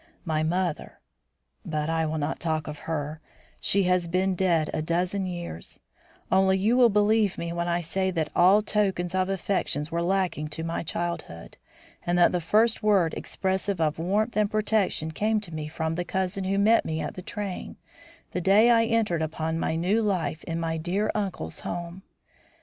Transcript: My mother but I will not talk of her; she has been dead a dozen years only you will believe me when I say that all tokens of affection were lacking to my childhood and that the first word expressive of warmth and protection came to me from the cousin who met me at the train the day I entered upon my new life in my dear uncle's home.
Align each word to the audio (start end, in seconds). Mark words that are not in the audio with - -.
My 0.25 0.41
mother 0.41 0.99
but 1.63 1.87
I 1.87 2.07
will 2.07 2.17
not 2.17 2.39
talk 2.39 2.65
of 2.67 2.79
her; 2.91 3.21
she 3.59 3.83
has 3.83 4.07
been 4.07 4.33
dead 4.33 4.71
a 4.73 4.81
dozen 4.81 5.27
years 5.27 5.79
only 6.31 6.57
you 6.57 6.75
will 6.75 6.89
believe 6.89 7.37
me 7.37 7.53
when 7.53 7.67
I 7.67 7.81
say 7.81 8.09
that 8.09 8.31
all 8.35 8.63
tokens 8.63 9.13
of 9.13 9.29
affection 9.29 9.83
were 9.91 10.01
lacking 10.01 10.47
to 10.47 10.63
my 10.63 10.81
childhood 10.81 11.55
and 12.03 12.17
that 12.17 12.31
the 12.31 12.41
first 12.41 12.81
word 12.81 13.13
expressive 13.13 13.79
of 13.79 13.99
warmth 13.99 14.35
and 14.35 14.49
protection 14.49 15.11
came 15.11 15.39
to 15.39 15.53
me 15.53 15.67
from 15.67 15.93
the 15.93 16.03
cousin 16.03 16.45
who 16.45 16.57
met 16.57 16.83
me 16.83 16.99
at 16.99 17.13
the 17.13 17.21
train 17.21 17.75
the 18.31 18.41
day 18.41 18.71
I 18.71 18.85
entered 18.85 19.21
upon 19.21 19.59
my 19.59 19.75
new 19.75 20.01
life 20.01 20.43
in 20.45 20.59
my 20.59 20.77
dear 20.77 21.11
uncle's 21.13 21.59
home. 21.59 22.01